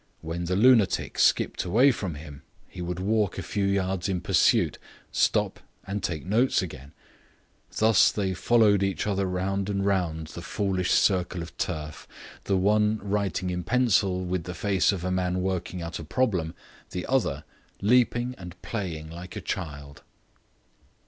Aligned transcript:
When 0.21 0.45
the 0.45 0.55
lunatic 0.55 1.19
skipped 1.19 1.63
away 1.63 1.91
from 1.91 2.15
him 2.15 2.41
he 2.67 2.81
would 2.81 2.99
walk 2.99 3.37
a 3.37 3.43
few 3.43 3.65
yards 3.65 4.09
in 4.09 4.19
pursuit, 4.19 4.79
stop, 5.11 5.59
and 5.85 6.03
make 6.09 6.25
notes 6.25 6.59
again. 6.63 6.93
Thus 7.77 8.11
they 8.11 8.33
followed 8.33 8.81
each 8.81 9.05
other 9.05 9.27
round 9.27 9.69
and 9.69 9.85
round 9.85 10.29
the 10.29 10.41
foolish 10.41 10.89
circle 10.89 11.43
of 11.43 11.55
turf, 11.55 12.07
the 12.45 12.57
one 12.57 12.97
writing 13.03 13.51
in 13.51 13.63
pencil 13.63 14.25
with 14.25 14.45
the 14.45 14.55
face 14.55 14.91
of 14.91 15.03
a 15.03 15.11
man 15.11 15.39
working 15.39 15.83
out 15.83 15.99
a 15.99 16.03
problem, 16.03 16.55
the 16.89 17.05
other 17.05 17.43
leaping 17.79 18.33
and 18.39 18.59
playing 18.63 19.11
like 19.11 19.35
a 19.35 19.39
child. 19.41 20.01